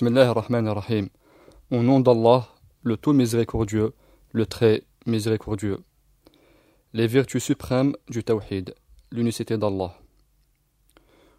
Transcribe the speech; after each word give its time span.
Bismillah 0.00 0.30
ar-Rahman 0.30 0.66
ar-Rahim. 0.66 1.10
Au 1.70 1.82
nom 1.82 2.00
d'Allah, 2.00 2.48
le 2.84 2.96
tout 2.96 3.12
miséricordieux, 3.12 3.92
le 4.32 4.46
très 4.46 4.84
miséricordieux. 5.04 5.76
Les 6.94 7.06
vertus 7.06 7.44
suprêmes 7.44 7.94
du 8.08 8.24
Tawhid, 8.24 8.74
l'unicité 9.10 9.58
d'Allah. 9.58 9.92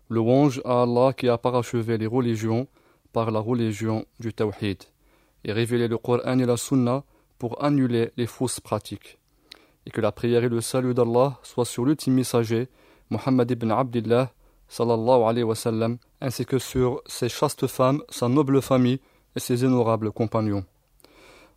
Louange 0.09 0.61
à 0.63 0.83
Allah 0.83 1.11
qui 1.13 1.27
a 1.27 1.39
parachevé 1.39 1.97
les 1.97 2.05
religions 2.05 2.67
par 3.13 3.31
la 3.31 3.39
religion 3.39 4.05
du 4.19 4.31
Tawhid 4.31 4.83
et 5.43 5.51
révélé 5.51 5.87
le 5.87 5.97
Coran 5.97 6.37
et 6.37 6.45
la 6.45 6.55
Sunna 6.55 7.03
pour 7.39 7.63
annuler 7.63 8.11
les 8.15 8.27
fausses 8.27 8.59
pratiques. 8.59 9.17
Et 9.87 9.89
que 9.89 10.01
la 10.01 10.11
prière 10.11 10.43
et 10.43 10.49
le 10.49 10.61
salut 10.61 10.93
d'Allah 10.93 11.39
soient 11.41 11.65
sur 11.65 11.83
l'ultime 11.83 12.13
messager, 12.13 12.69
Muhammad 13.09 13.49
ibn 13.49 13.71
Abdullah, 13.71 14.31
sallallahu 14.67 15.23
alayhi 15.23 15.45
wa 15.45 15.55
sallam, 15.55 15.97
ainsi 16.21 16.45
que 16.45 16.59
sur 16.59 17.01
ses 17.07 17.29
chastes 17.29 17.67
femmes, 17.67 18.03
sa 18.09 18.29
noble 18.29 18.61
famille 18.61 18.99
et 19.35 19.39
ses 19.39 19.63
honorables 19.63 20.11
compagnons. 20.11 20.63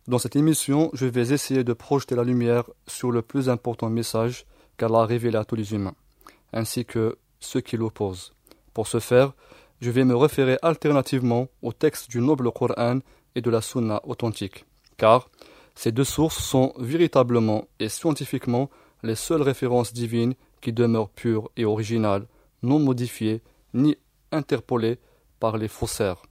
Dans 0.07 0.19
cette 0.19 0.35
émission, 0.35 0.89
je 0.93 1.05
vais 1.05 1.31
essayer 1.31 1.63
de 1.63 1.73
projeter 1.73 2.15
la 2.15 2.23
lumière 2.23 2.65
sur 2.87 3.11
le 3.11 3.21
plus 3.21 3.49
important 3.49 3.89
message 3.89 4.45
qu'Allah 4.77 5.01
a 5.01 5.05
révélé 5.05 5.37
à 5.37 5.45
tous 5.45 5.55
les 5.55 5.73
humains, 5.73 5.95
ainsi 6.53 6.85
que 6.85 7.17
ceux 7.39 7.61
qui 7.61 7.77
l'opposent. 7.77 8.33
Pour 8.73 8.87
ce 8.87 8.99
faire, 8.99 9.33
je 9.81 9.91
vais 9.91 10.03
me 10.03 10.15
référer 10.15 10.57
alternativement 10.61 11.47
au 11.61 11.73
texte 11.73 12.09
du 12.09 12.19
noble 12.19 12.51
Coran 12.51 12.99
et 13.35 13.41
de 13.41 13.49
la 13.49 13.61
Sunna 13.61 14.01
authentique, 14.03 14.65
car 14.97 15.29
ces 15.75 15.91
deux 15.91 16.03
sources 16.03 16.41
sont 16.41 16.73
véritablement 16.77 17.67
et 17.79 17.89
scientifiquement 17.89 18.69
les 19.03 19.15
seules 19.15 19.41
références 19.41 19.93
divines 19.93 20.35
qui 20.61 20.71
demeurent 20.71 21.09
pures 21.09 21.51
et 21.57 21.65
originales, 21.65 22.27
non 22.63 22.79
modifiées 22.79 23.41
ni 23.73 23.97
interpolées 24.35 24.99
par 25.39 25.57
les 25.57 25.67
faussaires. 25.67 26.21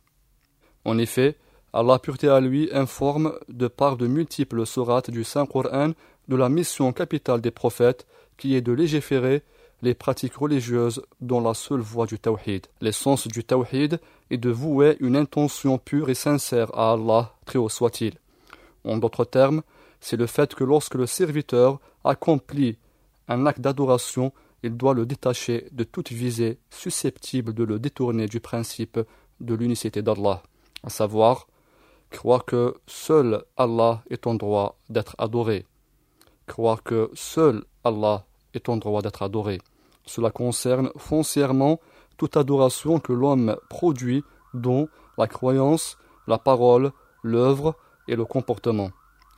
En 0.84 0.98
effet, 0.98 1.36
Allah 1.72 1.98
pureté 1.98 2.28
à 2.28 2.40
lui 2.40 2.68
informe 2.72 3.34
de 3.48 3.68
par 3.68 3.96
de 3.96 4.06
multiples 4.06 4.64
sourates 4.66 5.10
du 5.10 5.24
Saint-Coran 5.24 5.92
de 6.28 6.36
la 6.36 6.48
mission 6.48 6.92
capitale 6.92 7.40
des 7.40 7.50
prophètes 7.50 8.06
qui 8.36 8.54
est 8.54 8.60
de 8.60 8.72
légiférer 8.72 9.42
les 9.82 9.94
pratiques 9.94 10.36
religieuses 10.36 11.02
dans 11.20 11.40
la 11.40 11.54
seule 11.54 11.80
voie 11.80 12.06
du 12.06 12.18
tawhid. 12.18 12.66
L'essence 12.80 13.28
du 13.28 13.44
tawhid 13.44 14.00
est 14.30 14.38
de 14.38 14.50
vouer 14.50 14.96
une 15.00 15.16
intention 15.16 15.78
pure 15.78 16.10
et 16.10 16.14
sincère 16.14 16.76
à 16.78 16.92
Allah, 16.92 17.34
très 17.44 17.58
haut 17.58 17.68
soit-il. 17.68 18.14
En 18.84 18.96
d'autres 18.96 19.24
termes, 19.24 19.62
c'est 20.00 20.16
le 20.16 20.26
fait 20.26 20.54
que 20.54 20.64
lorsque 20.64 20.94
le 20.94 21.06
serviteur 21.06 21.80
accomplit 22.04 22.78
un 23.28 23.46
acte 23.46 23.60
d'adoration, 23.60 24.32
il 24.64 24.78
doit 24.78 24.94
le 24.94 25.04
détacher 25.04 25.68
de 25.72 25.84
toute 25.84 26.10
visée 26.10 26.58
susceptible 26.70 27.52
de 27.52 27.64
le 27.64 27.78
détourner 27.78 28.26
du 28.26 28.40
principe 28.40 28.98
de 29.40 29.54
l'unicité 29.54 30.00
d'Allah, 30.00 30.42
à 30.82 30.88
savoir 30.88 31.46
croire 32.10 32.46
que 32.46 32.74
seul 32.86 33.44
Allah 33.58 34.02
est 34.08 34.26
en 34.26 34.34
droit 34.34 34.78
d'être 34.88 35.14
adoré, 35.18 35.66
croire 36.46 36.82
que 36.82 37.10
seul 37.12 37.62
Allah 37.84 38.24
est 38.54 38.70
en 38.70 38.78
droit 38.78 39.02
d'être 39.02 39.22
adoré. 39.22 39.60
Cela 40.06 40.30
concerne 40.30 40.90
foncièrement 40.96 41.78
toute 42.16 42.38
adoration 42.38 43.00
que 43.00 43.12
l'homme 43.12 43.56
produit, 43.68 44.24
dont 44.54 44.88
la 45.18 45.26
croyance, 45.26 45.98
la 46.26 46.38
parole, 46.38 46.92
l'œuvre 47.22 47.76
et 48.08 48.16
le 48.16 48.24
comportement. 48.24 48.92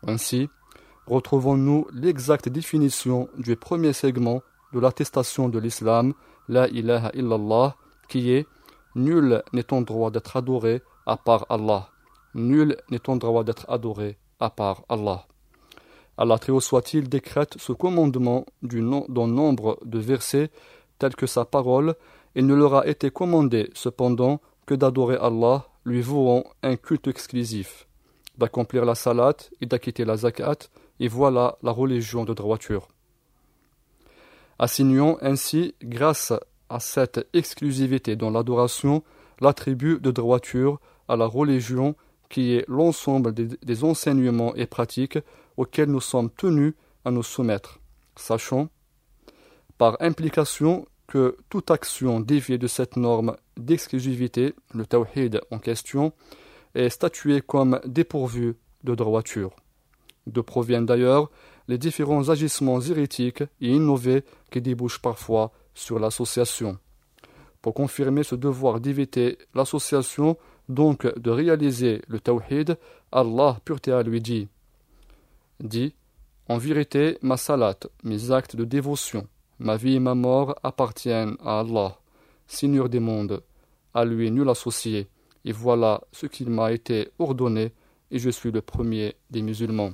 Ainsi, 0.06 0.48
retrouvons-nous 1.06 1.88
l'exacte 1.92 2.48
définition 2.48 3.28
du 3.38 3.56
premier 3.56 3.92
segment 3.92 4.42
l'attestation 4.80 5.48
de 5.48 5.58
l'islam, 5.58 6.14
La 6.48 6.69
ilaha 6.69 7.10
illallah, 7.14 7.77
qui 8.08 8.32
est 8.32 8.46
Nul 8.94 9.42
n'est 9.52 9.72
en 9.72 9.83
droit 9.83 10.10
d'être 10.10 10.36
adoré 10.36 10.83
à 11.05 11.16
part 11.16 11.46
Allah. 11.50 11.91
Nul 12.34 12.77
n'est 12.91 13.10
en 13.10 13.16
droit 13.16 13.44
d'être 13.44 13.66
adoré 13.68 14.16
à 14.41 14.50
part 14.50 14.84
Allah. 14.88 15.27
Allah 16.18 16.38
très 16.38 16.58
soit-il 16.60 17.08
décrète 17.08 17.55
ce 17.58 17.72
commandement 17.72 18.46
du 18.62 18.80
nombre 18.80 19.78
de 19.84 19.98
versets 19.98 20.51
tels 20.98 21.14
que 21.14 21.27
sa 21.27 21.45
parole, 21.45 21.95
il 22.34 22.46
ne 22.46 22.55
leur 22.55 22.74
a 22.74 22.86
été 22.86 23.11
commandé 23.11 23.70
cependant 23.74 24.40
que 24.67 24.74
d'adorer 24.74 25.17
Allah, 25.17 25.67
lui 25.84 26.01
vouant 26.01 26.45
un 26.62 26.77
culte 26.77 27.06
exclusif, 27.06 27.86
d'accomplir 28.39 28.84
la 28.84 28.95
salat 28.95 29.36
et 29.61 29.67
d'acquitter 29.67 30.05
la 30.05 30.17
zakat, 30.17 30.68
et 31.01 31.08
voilà 31.08 31.58
la 31.62 31.70
religion 31.70 32.24
de 32.24 32.34
droiture. 32.34 32.89
Assignons 34.58 35.18
ainsi, 35.20 35.74
grâce 35.83 36.33
à 36.68 36.80
cette 36.80 37.27
exclusivité 37.33 38.17
dans 38.17 38.30
l'adoration, 38.30 39.02
l'attribut 39.40 40.00
de 40.00 40.11
droiture 40.11 40.80
à 41.08 41.17
la 41.17 41.27
religion 41.27 41.94
qui 42.28 42.55
est 42.55 42.64
l'ensemble 42.68 43.33
des, 43.33 43.84
enseignements 43.84 44.55
et 44.56 44.66
pratiques 44.66 45.18
auxquels 45.56 45.90
nous 45.90 46.00
sommes 46.00 46.30
tenus 46.30 46.74
à 47.05 47.11
nous 47.11 47.22
soumettre. 47.22 47.78
Sachons, 48.16 48.68
par 49.78 49.96
implication, 50.00 50.86
que 51.06 51.36
toute 51.50 51.70
action 51.70 52.18
déviée 52.18 52.58
de 52.58 52.66
cette 52.66 52.96
norme 52.96 53.36
d'exclusivité, 53.56 54.55
le 54.74 54.86
tawhid 54.86 55.40
en 55.52 55.58
question, 55.58 56.12
est 56.74 56.89
statuée 56.89 57.40
comme 57.40 57.80
dépourvue 57.86 58.56
de 58.83 58.95
droiture. 58.95 59.55
De 60.27 60.40
proviennent 60.40 60.86
d'ailleurs 60.86 61.30
les 61.68 61.78
différents 61.78 62.28
agissements 62.28 62.80
hérétiques 62.80 63.42
et 63.60 63.68
innovés 63.68 64.24
qui 64.50 64.60
débouchent 64.60 65.02
parfois 65.02 65.52
sur 65.74 65.98
l'association. 65.98 66.78
Pour 67.60 67.74
confirmer 67.74 68.22
ce 68.22 68.34
devoir 68.34 68.80
d'éviter 68.80 69.38
l'association, 69.54 70.36
donc 70.68 71.06
de 71.18 71.30
réaliser 71.30 72.02
le 72.08 72.20
tawhid, 72.20 72.77
Allah 73.12 73.58
pureté 73.64 74.00
lui 74.04 74.20
dit 74.20 74.48
dit 75.60 75.94
En 76.48 76.58
vérité, 76.58 77.18
ma 77.22 77.36
salat, 77.36 77.78
mes 78.04 78.30
actes 78.30 78.56
de 78.56 78.64
dévotion, 78.64 79.27
ma 79.58 79.77
vie 79.77 79.94
et 79.94 80.00
ma 80.00 80.14
mort 80.14 80.54
appartiennent 80.62 81.36
à 81.44 81.60
Allah, 81.60 81.98
Seigneur 82.46 82.88
des 82.88 83.00
mondes, 83.00 83.42
à 83.94 84.04
lui 84.04 84.30
nul 84.30 84.48
associé, 84.48 85.08
et 85.44 85.52
voilà 85.52 86.02
ce 86.12 86.27
qu'il 86.27 86.50
m'a 86.50 86.72
été 86.72 87.08
ordonné, 87.18 87.72
et 88.10 88.18
je 88.18 88.30
suis 88.30 88.52
le 88.52 88.60
premier 88.60 89.16
des 89.30 89.42
musulmans. 89.42 89.92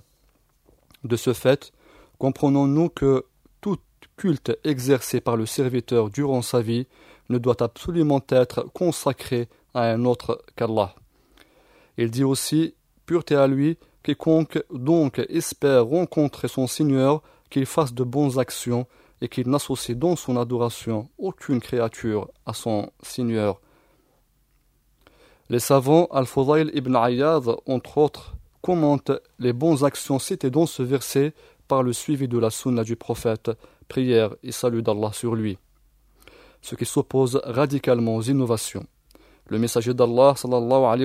De 1.05 1.17
ce 1.17 1.33
fait, 1.33 1.73
comprenons-nous 2.19 2.89
que 2.91 3.27
tout 3.61 3.79
culte 4.17 4.57
exercé 4.65 5.21
par 5.21 5.37
le 5.37 5.47
serviteur 5.47 6.11
durant 6.11 6.43
sa 6.43 6.61
vie 6.61 6.87
ne 7.29 7.39
doit 7.39 7.63
absolument 7.63 8.23
être 8.29 8.63
consacré 8.73 9.49
à 9.75 9.85
un 9.85 10.05
autre 10.05 10.43
qu'Allah. 10.57 10.95
Il 11.99 12.11
dit 12.11 12.25
aussi 12.25 12.75
Pureté 13.07 13.35
à 13.35 13.47
lui, 13.47 13.79
quiconque 14.03 14.63
donc 14.73 15.19
espère 15.29 15.87
rencontrer 15.87 16.49
son 16.49 16.67
Seigneur, 16.67 17.23
qu'il 17.51 17.67
fasse 17.67 17.93
de 17.93 18.05
bonnes 18.05 18.39
actions 18.39 18.87
et 19.21 19.29
qu'il 19.29 19.49
n'associe 19.49 19.97
dans 19.97 20.17
son 20.17 20.37
adoration 20.37 21.09
aucune 21.19 21.61
créature 21.61 22.29
à 22.47 22.55
son 22.55 22.91
Seigneur. 23.03 23.61
Les 25.49 25.59
savants 25.59 26.07
Al-Fudayl 26.11 26.71
ibn 26.75 26.97
Ayyad, 26.97 27.45
entre 27.67 27.99
autres, 27.99 28.35
commentent 28.63 29.13
les 29.39 29.53
bonnes 29.53 29.85
actions 29.85 30.19
citées 30.19 30.51
dans 30.51 30.67
ce 30.67 30.83
verset 30.83 31.35
par 31.69 31.83
le 31.83 31.93
suivi 31.93 32.29
de 32.29 32.39
la 32.39 32.51
sunna 32.51 32.85
du 32.85 32.97
prophète, 32.97 33.51
prière 33.89 34.35
et 34.43 34.53
salut 34.53 34.83
d'Allah 34.83 35.11
sur 35.13 35.35
lui, 35.35 35.59
ce 36.63 36.75
qui 36.75 36.87
s'oppose 36.87 37.41
radicalement 37.45 38.17
aux 38.17 38.23
innovations. 38.23 38.87
Le 39.49 39.59
messager 39.59 39.93
d'Allah 39.93 40.35
wa 40.45 40.97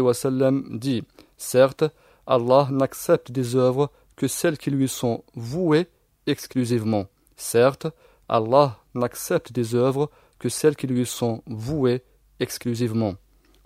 dit 0.71 1.03
Certes, 1.37 1.83
Allah 2.25 2.67
n'accepte 2.71 3.31
des 3.31 3.55
œuvres 3.55 3.91
que 4.15 4.27
celles 4.27 4.57
qui 4.57 4.69
lui 4.69 4.87
sont 4.87 5.23
vouées 5.35 5.87
exclusivement. 6.27 7.07
Certes, 7.35 7.87
Allah 8.29 8.77
n'accepte 8.93 9.51
des 9.51 9.75
œuvres 9.75 10.09
que 10.39 10.49
celles 10.49 10.75
qui 10.75 10.87
lui 10.87 11.05
sont 11.05 11.43
vouées 11.47 12.03
exclusivement. 12.39 13.15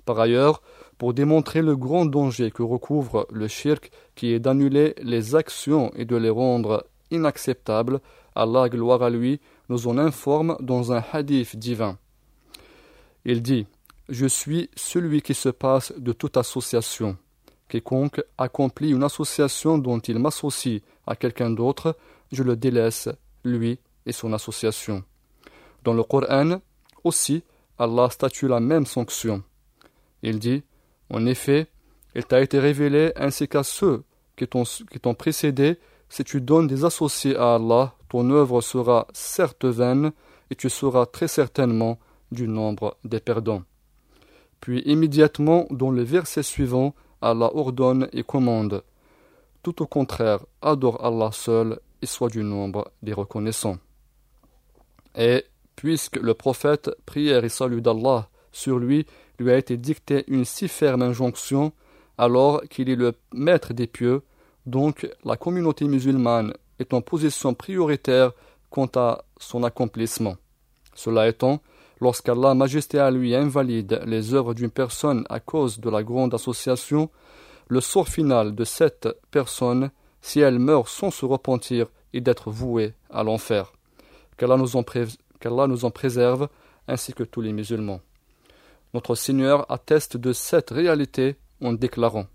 Par 0.06 0.20
ailleurs, 0.20 0.62
pour 1.02 1.16
démontrer 1.16 1.64
le 1.64 1.76
grand 1.76 2.06
danger 2.06 2.52
que 2.52 2.62
recouvre 2.62 3.26
le 3.32 3.48
shirk, 3.48 3.90
qui 4.14 4.34
est 4.34 4.40
d'annuler 4.40 4.94
les 5.02 5.34
actions 5.34 5.92
et 5.96 6.06
de 6.06 6.16
les 6.16 6.30
rendre 6.30 6.86
inacceptables, 7.10 8.02
Allah, 8.36 8.70
gloire 8.70 9.02
à 9.02 9.10
lui, 9.10 9.40
nous 9.68 9.88
en 9.88 9.98
informe 9.98 10.58
dans 10.60 10.94
un 10.94 11.04
hadith 11.12 11.56
divin. 11.56 11.98
Il 13.26 13.42
dit 13.42 13.66
Je 14.10 14.28
suis 14.28 14.70
celui 14.76 15.24
qui 15.24 15.34
se 15.34 15.50
passe 15.50 15.92
de 15.98 16.12
toute 16.12 16.38
association. 16.38 17.18
Quiconque 17.68 18.22
accomplit 18.38 18.92
une 18.92 19.02
association 19.02 19.80
dont 19.80 19.98
il 19.98 20.20
m'associe 20.20 20.82
à 21.08 21.16
quelqu'un 21.16 21.50
d'autre, 21.50 21.98
je 22.32 22.44
le 22.44 22.56
délaisse, 22.56 23.10
lui 23.44 23.80
et 24.06 24.12
son 24.12 24.34
association. 24.34 25.04
Dans 25.84 25.96
le 25.96 26.04
Coran 26.04 26.62
aussi, 27.04 27.44
Allah 27.80 28.08
statue 28.12 28.48
la 28.48 28.60
même 28.60 28.86
sanction. 28.86 29.42
Il 30.22 30.38
dit 30.38 30.62
En 31.12 31.26
effet, 31.26 31.68
il 32.16 32.26
t'a 32.26 32.42
été 32.42 32.58
révélé 32.58 33.12
ainsi 33.16 33.48
qu'à 33.48 33.64
ceux 33.64 34.04
qui 34.36 34.48
t'ont 34.48 35.14
précédé, 35.14 35.78
si 36.10 36.24
tu 36.24 36.42
donnes 36.42 36.68
des 36.68 36.84
associés 36.84 37.36
à 37.36 37.56
Allah, 37.56 37.94
ton 38.10 38.30
œuvre 38.32 38.62
sera 38.62 39.08
certes 39.14 39.66
vaine 39.66 40.12
et 40.50 40.56
tu 40.56 40.70
seras 40.70 41.06
très 41.06 41.28
certainement 41.28 42.00
du 42.32 42.48
nombre 42.48 42.98
des 43.04 43.20
perdants. 43.20 43.64
Puis 44.62 44.82
immédiatement 44.86 45.68
dans 45.70 45.92
le 45.92 46.04
verset 46.04 46.44
suivant, 46.44 46.96
Allah 47.22 47.52
ordonne 47.54 48.10
et 48.14 48.24
commande. 48.24 48.84
Tout 49.64 49.82
au 49.82 49.88
contraire, 49.88 50.40
adore 50.62 51.04
Allah 51.06 51.30
seul 51.32 51.80
et 52.02 52.06
sois 52.06 52.30
du 52.30 52.44
nombre 52.44 52.92
des 53.04 53.14
reconnaissants. 53.14 53.78
Et 55.16 55.46
puisque 55.76 56.18
le 56.18 56.34
prophète, 56.34 56.90
prière 57.06 57.44
et 57.44 57.50
salut 57.50 57.82
d'Allah 57.82 58.30
sur 58.52 58.80
lui, 58.80 59.06
lui 59.42 59.52
a 59.52 59.58
été 59.58 59.78
dicté 59.78 60.24
une 60.28 60.46
si 60.46 60.68
ferme 60.68 61.02
injonction, 61.02 61.74
alors 62.18 62.62
qu'il 62.70 62.90
est 62.90 62.96
le 62.96 63.14
maître 63.34 63.74
des 63.74 63.88
pieux, 63.88 64.22
donc 64.66 65.10
la 65.26 65.38
communauté 65.38 65.86
musulmane 65.86 66.54
est 66.80 66.94
en 66.94 67.02
position 67.02 67.54
prioritaire 67.54 68.32
quant 68.70 68.90
à 68.96 69.24
son 69.38 69.64
accomplissement. 69.64 70.36
Cela 70.94 71.28
étant, 71.28 71.62
lorsqu'Allah 72.00 72.54
Majesté 72.54 73.00
à 73.00 73.12
lui 73.12 73.36
invalide 73.36 74.02
les 74.06 74.34
œuvres 74.34 74.54
d'une 74.54 74.70
personne 74.70 75.26
à 75.30 75.40
cause 75.40 75.80
de 75.80 75.90
la 75.90 76.04
grande 76.04 76.34
association, 76.34 77.10
le 77.68 77.82
sort 77.82 78.08
final 78.08 78.54
de 78.54 78.64
cette 78.66 79.08
personne, 79.32 79.92
si 80.22 80.40
elle 80.42 80.60
meurt 80.60 80.88
sans 80.88 81.12
se 81.12 81.26
repentir, 81.26 81.88
est 82.14 82.22
d'être 82.22 82.52
vouée 82.52 82.94
à 83.10 83.24
l'enfer. 83.24 83.74
Qu'Allah 84.38 84.58
nous, 84.58 85.86
en 85.86 85.92
préserve, 85.92 86.50
ainsi 86.88 87.14
que 87.14 87.24
tous 87.24 87.42
les 87.42 87.54
musulmans. 87.54 88.02
Notre 88.94 89.16
Seigneur 89.16 89.72
atteste 89.72 90.18
de 90.18 90.34
cette 90.34 90.70
réalité 90.70 91.38
en 91.62 91.74
déclarant 91.74 92.26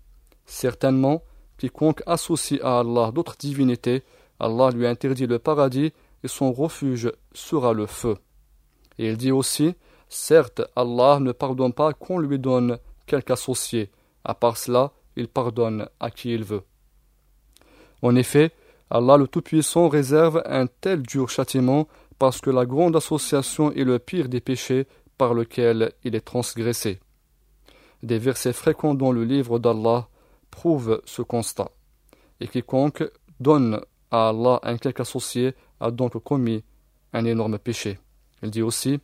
Certainement, 0.45 1.23
quiconque 1.57 2.01
associe 2.05 2.59
à 2.63 2.79
Allah 2.79 3.11
d'autres 3.11 3.37
divinités, 3.37 4.03
Allah 4.39 4.69
lui 4.71 4.87
interdit 4.87 5.27
le 5.27 5.39
paradis 5.39 5.93
et 6.23 6.27
son 6.27 6.51
refuge 6.51 7.11
sera 7.33 7.73
le 7.73 7.85
feu. 7.85 8.17
Et 8.97 9.09
il 9.09 9.17
dit 9.17 9.31
aussi 9.31 9.75
Certes, 10.09 10.61
Allah 10.75 11.19
ne 11.19 11.31
pardonne 11.31 11.73
pas 11.73 11.93
qu'on 11.93 12.19
lui 12.19 12.39
donne 12.39 12.79
quelque 13.05 13.31
associé, 13.31 13.91
à 14.23 14.33
part 14.33 14.57
cela, 14.57 14.93
il 15.15 15.27
pardonne 15.27 15.89
à 15.99 16.11
qui 16.11 16.33
il 16.33 16.43
veut. 16.43 16.63
En 18.01 18.15
effet, 18.15 18.51
Allah 18.89 19.17
le 19.17 19.27
Tout-Puissant 19.27 19.89
réserve 19.89 20.41
un 20.45 20.67
tel 20.67 21.01
dur 21.01 21.29
châtiment 21.29 21.87
parce 22.19 22.39
que 22.39 22.49
la 22.49 22.65
grande 22.65 22.95
association 22.95 23.71
est 23.73 23.83
le 23.83 23.99
pire 23.99 24.29
des 24.29 24.39
péchés 24.39 24.87
par 25.17 25.33
lequel 25.33 25.93
il 26.03 26.15
est 26.15 26.21
transgressé. 26.21 26.99
Des 28.03 28.19
versets 28.19 28.53
fréquents 28.53 28.93
dans 28.93 29.11
le 29.11 29.23
livre 29.23 29.59
d'Allah 29.59 30.07
prouvent 30.51 31.01
ce 31.05 31.21
constat. 31.21 31.71
Et 32.39 32.47
quiconque 32.47 33.03
donne 33.39 33.81
à 34.11 34.29
Allah 34.29 34.59
un 34.63 34.77
quelque 34.77 35.01
associé 35.01 35.53
a 35.79 35.91
donc 35.91 36.21
commis 36.23 36.63
un 37.13 37.25
énorme 37.25 37.57
péché. 37.57 37.99
Il 38.43 38.51
dit 38.51 38.61
aussi 38.61 38.99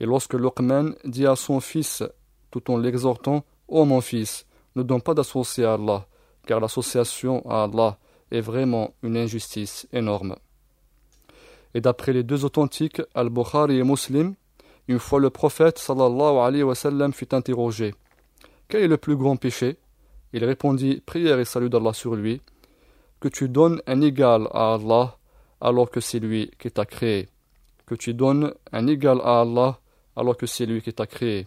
Et 0.00 0.06
lorsque 0.06 0.34
Luqman 0.34 0.94
dit 1.04 1.26
à 1.26 1.36
son 1.36 1.60
fils, 1.60 2.02
tout 2.50 2.70
en 2.70 2.78
l'exhortant 2.78 3.44
Ô 3.68 3.84
mon 3.84 4.00
fils, 4.00 4.46
ne 4.74 4.82
donne 4.82 5.02
pas 5.02 5.14
d'associé 5.14 5.64
à 5.64 5.74
Allah, 5.74 6.06
car 6.46 6.60
l'association 6.60 7.48
à 7.48 7.64
Allah 7.64 7.98
est 8.30 8.40
vraiment 8.40 8.94
une 9.02 9.16
injustice 9.16 9.86
énorme. 9.92 10.36
Et 11.74 11.80
d'après 11.80 12.12
les 12.12 12.24
deux 12.24 12.44
authentiques, 12.44 13.00
Al-Bukhari 13.14 13.78
et 13.78 13.84
Muslim, 13.84 14.34
une 14.90 14.98
fois 14.98 15.20
le 15.20 15.30
prophète 15.30 15.78
sallallahu 15.78 16.38
alayhi 16.38 16.64
wa 16.64 16.74
sallam 16.74 17.12
fut 17.12 17.32
interrogé. 17.32 17.94
Quel 18.66 18.82
est 18.82 18.88
le 18.88 18.96
plus 18.96 19.14
grand 19.14 19.36
péché? 19.36 19.76
Il 20.32 20.44
répondit 20.44 21.00
Prière 21.06 21.38
et 21.38 21.44
salut 21.44 21.70
d'Allah 21.70 21.92
sur 21.92 22.16
lui, 22.16 22.40
que 23.20 23.28
tu 23.28 23.48
donnes 23.48 23.80
un 23.86 24.00
égal 24.00 24.48
à 24.50 24.74
Allah 24.74 25.16
alors 25.60 25.90
que 25.92 26.00
c'est 26.00 26.18
lui 26.18 26.50
qui 26.58 26.72
t'a 26.72 26.86
créé. 26.86 27.28
Que 27.86 27.94
tu 27.94 28.14
donnes 28.14 28.52
un 28.72 28.88
égal 28.88 29.20
à 29.22 29.42
Allah 29.42 29.78
alors 30.16 30.36
que 30.36 30.46
c'est 30.46 30.66
lui 30.66 30.82
qui 30.82 30.92
t'a 30.92 31.06
créé. 31.06 31.46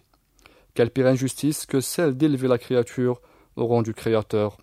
Quelle 0.72 0.90
pire 0.90 1.06
injustice 1.06 1.66
que 1.66 1.82
celle 1.82 2.16
d'élever 2.16 2.48
la 2.48 2.56
créature 2.56 3.20
au 3.56 3.66
rang 3.66 3.82
du 3.82 3.92
Créateur, 3.92 4.56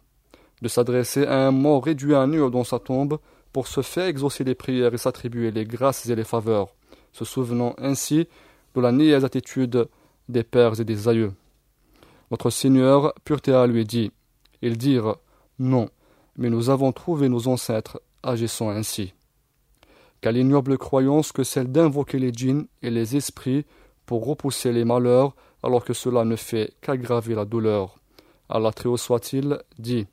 de 0.63 0.67
s'adresser 0.67 1.27
à 1.27 1.45
un 1.47 1.51
mort 1.51 1.85
réduit 1.85 2.15
à 2.15 2.25
nu 2.25 2.49
dans 2.49 2.63
sa 2.63 2.79
tombe 2.79 3.19
pour 3.53 3.67
se 3.67 3.81
faire 3.81 4.07
exaucer 4.07 4.43
les 4.43 4.55
prières 4.55 4.95
et 4.95 4.97
s'attribuer 4.97 5.51
les 5.51 5.65
grâces 5.65 6.07
et 6.07 6.15
les 6.15 6.23
faveurs, 6.23 6.73
se 7.11 7.25
souvenant 7.25 7.75
ainsi 7.77 8.27
de 8.75 8.81
la 8.81 8.91
niaise 8.91 9.25
attitude 9.25 9.87
des 10.29 10.43
pères 10.43 10.79
et 10.79 10.85
des 10.85 11.07
aïeux. 11.07 11.33
Notre 12.31 12.49
Seigneur, 12.49 13.13
pureté 13.25 13.51
à 13.53 13.67
lui, 13.67 13.83
dit 13.83 14.11
Ils 14.61 14.77
dirent 14.77 15.17
Non, 15.59 15.89
mais 16.37 16.49
nous 16.49 16.69
avons 16.69 16.91
trouvé 16.91 17.29
nos 17.29 17.47
ancêtres 17.47 18.01
agissant 18.23 18.69
ainsi. 18.69 19.13
Quelle 20.21 20.37
ignoble 20.37 20.77
croyance 20.77 21.31
que 21.31 21.43
celle 21.43 21.71
d'invoquer 21.71 22.19
les 22.19 22.31
djinns 22.31 22.67
et 22.81 22.91
les 22.91 23.15
esprits 23.15 23.65
pour 24.05 24.25
repousser 24.25 24.71
les 24.71 24.85
malheurs, 24.85 25.35
alors 25.63 25.83
que 25.83 25.93
cela 25.93 26.25
ne 26.25 26.35
fait 26.35 26.73
qu'aggraver 26.81 27.35
la 27.35 27.45
douleur. 27.45 27.97
Allah 28.49 28.71
très 28.71 28.89
soit-il 28.97 29.59
dit 29.79 30.05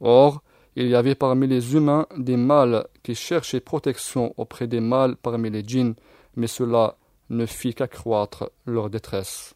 Or, 0.00 0.42
il 0.76 0.88
y 0.88 0.94
avait 0.94 1.14
parmi 1.14 1.46
les 1.46 1.74
humains 1.74 2.06
des 2.16 2.36
mâles 2.36 2.86
qui 3.02 3.14
cherchaient 3.14 3.60
protection 3.60 4.34
auprès 4.36 4.66
des 4.66 4.80
mâles 4.80 5.16
parmi 5.16 5.48
les 5.50 5.64
djinns, 5.66 5.94
mais 6.36 6.46
cela 6.46 6.96
ne 7.30 7.46
fit 7.46 7.74
qu'accroître 7.74 8.50
leur 8.66 8.90
détresse. 8.90 9.54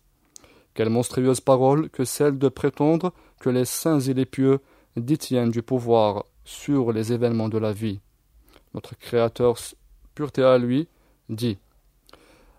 Quelle 0.74 0.90
monstrueuse 0.90 1.40
parole 1.40 1.90
que 1.90 2.04
celle 2.04 2.38
de 2.38 2.48
prétendre 2.48 3.12
que 3.40 3.50
les 3.50 3.64
saints 3.64 4.00
et 4.00 4.14
les 4.14 4.26
pieux 4.26 4.60
détiennent 4.96 5.50
du 5.50 5.62
pouvoir 5.62 6.24
sur 6.44 6.92
les 6.92 7.12
événements 7.12 7.48
de 7.48 7.58
la 7.58 7.72
vie. 7.72 8.00
Notre 8.74 8.96
Créateur 8.96 9.56
pureté 10.14 10.42
à 10.42 10.58
lui, 10.58 10.88
dit 11.28 11.58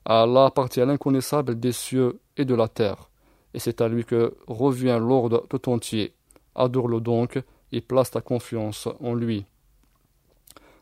À 0.06 0.24
Allah 0.24 0.46
appartient 0.46 0.86
l'inconnaissable 0.86 1.60
des 1.60 1.72
cieux 1.72 2.20
et 2.38 2.46
de 2.46 2.56
la 2.56 2.68
terre, 2.68 3.10
et 3.54 3.60
c'est 3.60 3.82
à 3.82 3.88
lui 3.88 4.06
que 4.06 4.36
revient 4.48 4.98
l'ordre 5.00 5.46
tout 5.50 5.70
entier. 5.70 6.14
Adore-le 6.56 7.00
donc 7.00 7.40
et 7.72 7.82
place 7.82 8.12
ta 8.12 8.22
confiance 8.22 8.88
en 9.00 9.14
lui. 9.14 9.46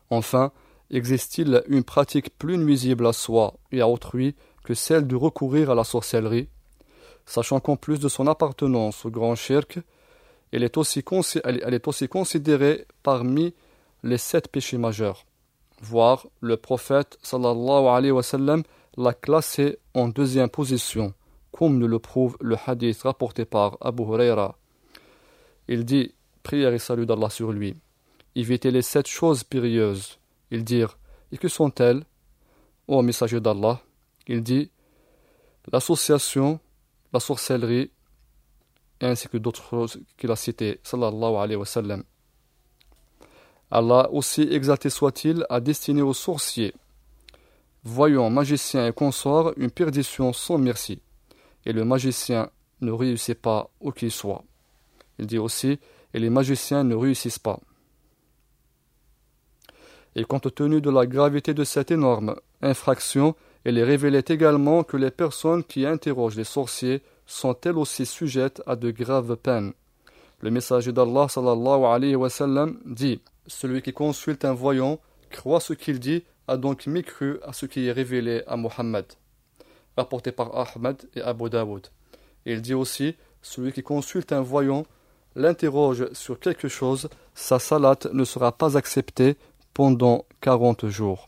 Enfin, 0.08 0.52
existe-t-il 0.90 1.62
une 1.68 1.84
pratique 1.84 2.36
plus 2.38 2.58
nuisible 2.58 3.06
à 3.06 3.12
soi 3.12 3.54
et 3.72 3.80
à 3.80 3.88
autrui 3.88 4.34
que 4.64 4.74
celle 4.74 5.06
de 5.06 5.16
recourir 5.16 5.70
à 5.70 5.74
la 5.74 5.84
sorcellerie? 5.84 6.48
Sachant 7.26 7.60
qu'en 7.60 7.76
plus 7.76 8.00
de 8.00 8.08
son 8.08 8.26
appartenance 8.26 9.04
au 9.04 9.10
grand 9.10 9.34
shirk, 9.34 9.78
elle 10.52 10.64
est 10.64 10.76
aussi, 10.76 11.02
considérée 12.08 12.86
parmi 13.02 13.54
les 14.02 14.18
sept 14.18 14.48
péchés 14.48 14.78
majeurs 14.78 15.24
voire 15.80 16.26
le 16.40 16.56
prophète 16.56 17.18
sallallahu 17.22 17.86
alayhi 17.86 18.12
wa 18.12 18.22
sallam 18.22 18.62
l'a 18.96 19.14
classé 19.14 19.78
en 19.94 20.08
deuxième 20.08 20.48
position, 20.48 21.14
comme 21.52 21.78
nous 21.78 21.88
le 21.88 21.98
prouve 21.98 22.36
le 22.40 22.56
hadith 22.66 23.02
rapporté 23.02 23.44
par 23.44 23.78
Abu 23.80 24.02
Huraira. 24.02 24.58
Il 25.68 25.84
dit 25.84 26.14
Prière 26.42 26.72
et 26.72 26.78
salut 26.78 27.06
d'Allah 27.06 27.30
sur 27.30 27.52
lui. 27.52 27.76
Évitez 28.34 28.70
les 28.70 28.82
sept 28.82 29.06
choses 29.06 29.44
périlleuses. 29.44 30.18
Ils 30.50 30.64
dirent 30.64 30.98
Et 31.32 31.38
que 31.38 31.48
sont-elles? 31.48 32.04
Ô 32.88 33.02
messager 33.02 33.40
d'Allah, 33.40 33.80
il 34.26 34.42
dit 34.42 34.70
L'association, 35.72 36.58
la 37.12 37.20
sorcellerie, 37.20 37.90
ainsi 39.00 39.28
que 39.28 39.38
d'autres 39.38 39.62
choses 39.62 40.00
qu'il 40.16 40.30
a 40.30 40.36
citées, 40.36 40.80
sallallahu 40.82 41.36
alayhi 41.36 41.56
wa 41.56 41.66
sallam. 41.66 42.02
Allah, 43.70 44.10
aussi 44.10 44.42
exalté 44.42 44.90
soit-il, 44.90 45.46
a 45.48 45.60
destiné 45.60 46.02
aux 46.02 46.14
sorciers, 46.14 46.74
voyant 47.84 48.28
magiciens 48.30 48.88
et 48.88 48.92
consorts, 48.92 49.52
une 49.56 49.70
perdition 49.70 50.32
sans 50.32 50.58
merci. 50.58 51.00
Et 51.64 51.72
le 51.72 51.84
magicien 51.84 52.50
ne 52.80 52.90
réussit 52.90 53.40
pas 53.40 53.70
où 53.80 53.92
qu'il 53.92 54.10
soit. 54.10 54.42
Il 55.18 55.26
dit 55.26 55.38
aussi, 55.38 55.78
et 56.12 56.18
les 56.18 56.30
magiciens 56.30 56.82
ne 56.82 56.94
réussissent 56.94 57.38
pas. 57.38 57.60
Et 60.16 60.24
compte 60.24 60.54
tenu 60.54 60.80
de 60.80 60.90
la 60.90 61.06
gravité 61.06 61.54
de 61.54 61.64
cette 61.64 61.90
énorme 61.90 62.36
infraction, 62.62 63.34
est 63.64 63.82
révélé 63.82 64.22
également 64.26 64.82
que 64.82 64.96
les 64.96 65.10
personnes 65.10 65.64
qui 65.64 65.86
interrogent 65.86 66.36
les 66.36 66.44
sorciers 66.44 67.02
sont 67.26 67.56
elles 67.64 67.78
aussi 67.78 68.06
sujettes 68.06 68.62
à 68.66 68.76
de 68.76 68.90
graves 68.90 69.36
peines. 69.36 69.72
Le 70.40 70.50
messager 70.50 70.92
d'Allah 70.92 71.26
alayhi 71.36 72.16
wa 72.16 72.28
dit 72.86 73.20
celui 73.46 73.82
qui 73.82 73.92
consulte 73.92 74.44
un 74.44 74.54
voyant 74.54 75.00
croit 75.30 75.60
ce 75.60 75.72
qu'il 75.72 76.00
dit, 76.00 76.24
a 76.48 76.56
donc 76.56 76.86
mécru 76.86 77.38
à 77.44 77.52
ce 77.52 77.66
qui 77.66 77.86
est 77.86 77.92
révélé 77.92 78.42
à 78.46 78.56
Mohammed. 78.56 79.06
Rapporté 79.96 80.32
par 80.32 80.56
Ahmed 80.56 81.08
et 81.14 81.20
Abu 81.20 81.50
Dawood. 81.50 81.88
Il 82.46 82.62
dit 82.62 82.74
aussi 82.74 83.16
Celui 83.42 83.72
qui 83.72 83.82
consulte 83.82 84.32
un 84.32 84.40
voyant 84.40 84.84
l'interroge 85.36 86.12
sur 86.12 86.40
quelque 86.40 86.68
chose, 86.68 87.08
sa 87.34 87.58
salat 87.58 87.98
ne 88.12 88.24
sera 88.24 88.52
pas 88.52 88.76
acceptée 88.76 89.36
pendant 89.74 90.24
quarante 90.40 90.88
jours. 90.88 91.26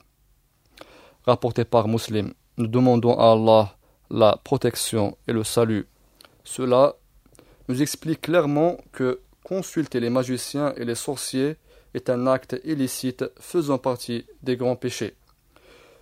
Rapporté 1.25 1.65
par 1.65 1.89
Muslim. 1.89 2.33
Nous 2.57 2.67
demandons 2.67 3.19
à 3.19 3.33
Allah 3.33 3.77
la 4.11 4.39
protection 4.45 5.17
et 5.27 5.33
le 5.33 5.45
salut. 5.45 5.87
Cela 6.45 6.97
nous 7.69 7.81
explique 7.81 8.23
clairement 8.23 8.77
que 8.93 9.21
consulter 9.45 10.01
les 10.01 10.11
magiciens 10.11 10.75
et 10.77 10.85
les 10.85 10.95
sorciers 10.95 11.57
est 11.95 12.11
un 12.11 12.27
acte 12.27 12.61
illicite 12.65 13.25
faisant 13.39 13.79
partie 13.79 14.27
des 14.43 14.57
grands 14.57 14.77
péchés. 14.77 15.15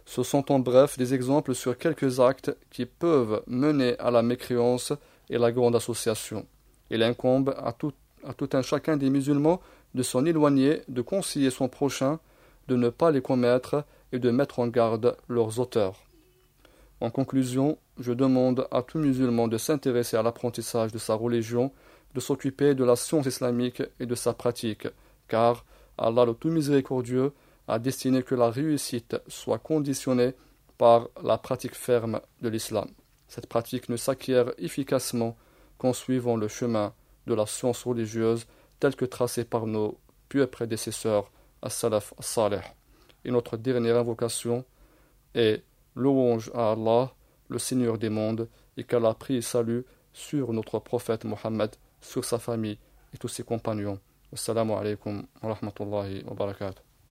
Ce 0.07 0.23
sont 0.23 0.51
en 0.51 0.59
bref 0.59 0.99
des 0.99 1.15
exemples 1.15 1.55
sur 1.55 1.79
quelques 1.79 2.19
actes 2.19 2.57
qui 2.71 2.87
peuvent 2.87 3.43
mener 3.47 3.99
à 3.99 4.11
la 4.11 4.23
mécréance 4.23 4.93
et 5.29 5.39
la 5.39 5.53
grande 5.53 5.77
association. 5.77 6.47
Il 6.91 7.03
incombe 7.03 7.55
à 7.63 7.73
tout, 7.73 7.93
à 8.27 8.35
tout 8.35 8.51
un 8.55 8.63
chacun 8.63 8.97
des 8.97 9.11
musulmans 9.11 9.61
de 9.95 10.03
s'en 10.03 10.25
éloigner, 10.25 10.83
de 10.89 11.03
conseiller 11.03 11.51
son 11.51 11.69
prochain, 11.69 12.19
de 12.69 12.77
ne 12.77 12.89
pas 12.89 13.11
les 13.11 13.23
commettre 13.23 13.85
et 14.13 14.19
de 14.19 14.31
mettre 14.31 14.59
en 14.59 14.69
garde 14.69 15.17
leurs 15.29 15.59
auteurs. 15.59 16.05
En 17.01 17.11
conclusion, 17.11 17.79
je 17.99 18.13
demande 18.13 18.69
à 18.71 18.83
tout 18.83 18.99
musulman 18.99 19.49
de 19.49 19.59
s'intéresser 19.59 20.17
à 20.17 20.23
l'apprentissage 20.23 20.93
de 20.93 20.99
sa 20.99 21.15
religion, 21.15 21.73
de 22.15 22.21
s'occuper 22.21 22.75
de 22.75 22.85
la 22.85 22.97
science 22.97 23.27
islamique 23.27 23.83
et 24.01 24.07
de 24.07 24.15
sa 24.15 24.35
pratique, 24.35 24.89
car 25.29 25.65
Allah 25.97 26.25
le 26.25 26.35
tout 26.35 26.51
miséricordieux 26.51 27.33
a 27.69 27.79
destiné 27.79 28.23
que 28.23 28.35
la 28.35 28.51
réussite 28.51 29.17
soit 29.29 29.59
conditionnée 29.59 30.35
par 30.77 31.09
la 31.23 31.39
pratique 31.39 31.75
ferme 31.75 32.21
de 32.43 32.49
l'islam. 32.49 32.89
Cette 33.29 33.47
pratique 33.47 33.89
ne 33.89 33.97
s'acquiert 33.97 34.53
efficacement 34.59 35.37
qu'en 35.79 35.93
suivant 35.93 36.37
le 36.37 36.49
chemin 36.49 36.93
de 37.27 37.35
la 37.35 37.47
science 37.47 37.85
religieuse 37.85 38.47
tel 38.81 38.97
que 38.97 39.05
tracé 39.05 39.45
par 39.45 39.67
nos 39.67 39.99
pieux 40.29 40.47
prédécesseurs, 40.47 41.31
Et 43.25 43.31
notre 43.31 43.57
dernière 43.57 43.97
invocation 43.97 44.65
est 45.35 45.63
louange 45.95 46.51
à 46.55 46.73
Allah, 46.73 47.13
le 47.49 47.59
Seigneur 47.59 47.99
des 47.99 48.09
mondes, 48.09 48.49
et 48.77 48.85
qu'Allah 48.85 49.15
prie 49.15 49.37
et 49.37 49.43
salue 49.43 49.81
sur 50.13 50.53
notre 50.53 50.79
prophète 50.79 51.25
Mohammed, 51.25 51.71
sur 52.01 52.25
sa 52.25 52.39
famille 52.39 52.79
et 53.15 53.19
tous 53.19 53.29
ses 53.29 53.43
compagnons. 53.43 53.99
Assalamu 54.33 54.73
alaikum 54.73 55.27
wa 55.43 55.55
rahmatullahi 55.55 56.25
wa 56.25 56.35
barakatuh. 56.35 56.90